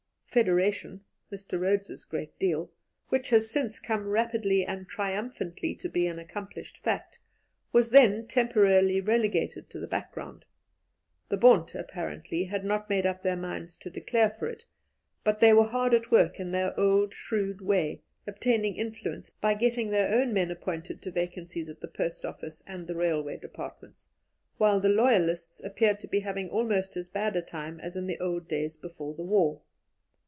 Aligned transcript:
Federation 0.31 1.03
Mr. 1.29 1.59
Rhodes's 1.59 2.05
great 2.05 2.31
ideal 2.37 2.71
which 3.09 3.31
has 3.31 3.51
since 3.51 3.81
come 3.81 4.07
rapidly 4.07 4.65
and 4.65 4.87
triumphantly 4.87 5.75
to 5.75 5.89
be 5.89 6.07
an 6.07 6.17
accomplished 6.19 6.77
fact, 6.77 7.19
was 7.73 7.89
then 7.89 8.25
temporarily 8.27 9.01
relegated 9.01 9.69
to 9.69 9.77
the 9.77 9.89
background; 9.89 10.45
the 11.27 11.35
Bond, 11.35 11.75
apparently, 11.75 12.45
had 12.45 12.63
not 12.63 12.89
made 12.89 13.05
up 13.05 13.19
their 13.23 13.35
minds 13.35 13.75
to 13.75 13.89
declare 13.89 14.29
for 14.29 14.47
it, 14.47 14.63
but 15.25 15.41
they 15.41 15.51
were 15.51 15.67
hard 15.67 15.93
at 15.93 16.11
work 16.11 16.39
in 16.39 16.51
their 16.53 16.79
old 16.79 17.13
shrewd 17.13 17.59
way, 17.59 18.01
obtaining 18.25 18.77
influence 18.77 19.31
by 19.31 19.53
getting 19.53 19.89
their 19.89 20.17
own 20.17 20.31
men 20.31 20.49
appointed 20.49 21.01
to 21.01 21.11
vacancies 21.11 21.67
at 21.67 21.81
the 21.81 21.89
post 21.89 22.23
office 22.23 22.63
and 22.65 22.83
in 22.83 22.85
the 22.85 22.95
railway 22.95 23.35
departments, 23.35 24.07
while 24.57 24.79
the 24.79 24.87
Loyalists 24.87 25.61
appeared 25.61 25.99
to 25.99 26.07
be 26.07 26.21
having 26.21 26.47
almost 26.49 26.95
as 26.95 27.09
bad 27.09 27.35
a 27.35 27.41
time 27.41 27.81
as 27.81 27.97
in 27.97 28.07
the 28.07 28.17
old 28.21 28.47
days 28.47 28.77
before 28.77 29.13
the 29.13 29.23
war. 29.25 29.61